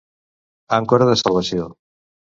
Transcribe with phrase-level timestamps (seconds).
[0.79, 1.69] Àncora de salvació.